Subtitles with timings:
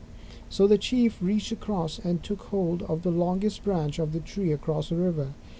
[0.49, 4.51] So the Chief reached across and took hold of the longest branch of the tree
[4.51, 5.35] across the river.